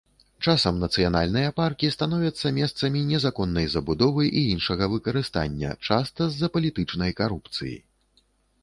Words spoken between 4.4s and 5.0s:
і іншага